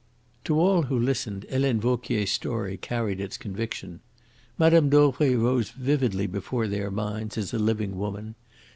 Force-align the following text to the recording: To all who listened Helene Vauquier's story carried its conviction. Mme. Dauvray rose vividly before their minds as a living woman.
To 0.45 0.59
all 0.59 0.81
who 0.81 0.97
listened 0.97 1.45
Helene 1.47 1.79
Vauquier's 1.79 2.31
story 2.31 2.75
carried 2.75 3.21
its 3.21 3.37
conviction. 3.37 3.99
Mme. 4.57 4.89
Dauvray 4.89 5.35
rose 5.35 5.69
vividly 5.69 6.25
before 6.25 6.67
their 6.67 6.89
minds 6.89 7.37
as 7.37 7.53
a 7.53 7.59
living 7.59 7.95
woman. 7.95 8.33